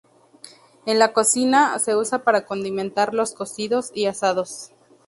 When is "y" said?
3.93-4.07